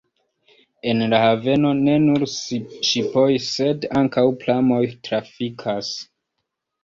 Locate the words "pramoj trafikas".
4.45-5.93